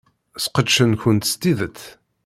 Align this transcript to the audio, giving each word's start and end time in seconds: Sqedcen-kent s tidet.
Sqedcen-kent 0.43 1.23
s 1.31 1.33
tidet. 1.41 1.79